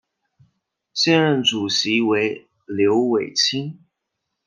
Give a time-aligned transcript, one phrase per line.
[0.95, 3.77] 现任主席为刘伟清。